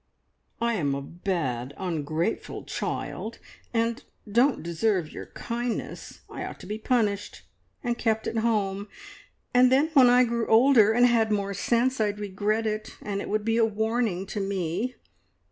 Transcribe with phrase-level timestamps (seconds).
[0.59, 3.37] "I am a bad, ungrateful choild,
[3.71, 6.21] and don't deserve your kindness.
[6.27, 7.43] I ought to be punished,
[7.83, 8.87] and kept at home,
[9.53, 13.29] and then when I grew older and had more sense I'd regret it, and it
[13.29, 14.95] would be a warning to me.